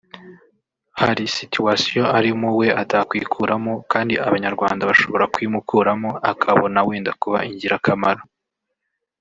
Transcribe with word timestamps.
hari 0.99 1.25
situation 1.39 2.05
arimo 2.17 2.47
we 2.59 2.67
atakwikuramo 2.81 3.73
kandi 3.91 4.13
Abanyarwanda 4.27 4.87
bashobora 4.89 5.29
kuyimukuramo 5.33 6.09
akabona 6.31 6.79
wenda 6.87 7.11
kuba 7.21 7.39
ingirakamaro 7.49 8.23